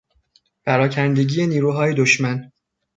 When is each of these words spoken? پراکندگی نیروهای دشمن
پراکندگی 0.65 1.47
نیروهای 1.47 1.93
دشمن 1.93 2.51